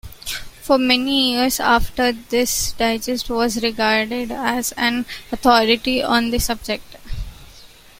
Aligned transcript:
For 0.63 0.79
many 0.79 1.33
years 1.33 1.59
after, 1.59 2.11
this 2.11 2.71
Digest 2.71 3.29
was 3.29 3.61
regarded 3.61 4.31
as 4.31 4.71
an 4.71 5.05
authority 5.31 6.01
on 6.01 6.31
the 6.31 6.39
subject. 6.39 6.95